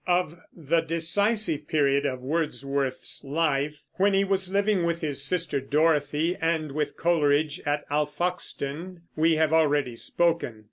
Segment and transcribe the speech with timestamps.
[0.07, 6.35] Of the decisive period of Wordsworth's life, when he was living with his sister Dorothy
[6.41, 10.59] and with Coleridge at Alfoxden, we have already spoken.